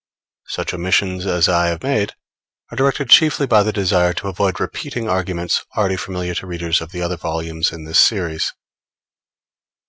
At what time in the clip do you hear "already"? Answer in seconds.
5.77-5.95